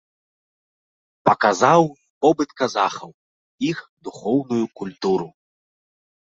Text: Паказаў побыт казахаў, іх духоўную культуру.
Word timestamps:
Паказаў 1.29 1.83
побыт 2.27 2.49
казахаў, 2.63 3.11
іх 3.71 3.77
духоўную 4.11 4.65
культуру. 4.83 5.33